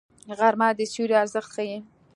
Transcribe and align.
غرمه 0.39 0.67
د 0.77 0.79
سیوري 0.91 1.15
ارزښت 1.23 1.49
ښيي 1.55 1.77